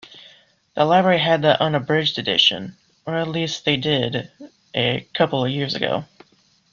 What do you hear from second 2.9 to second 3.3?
or at